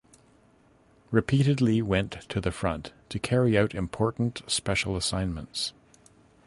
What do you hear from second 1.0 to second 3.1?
Repeatedly went to the front